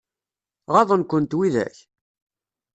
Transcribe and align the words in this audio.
Ɣaḍen-kent 0.73 1.37
widak? 1.37 1.77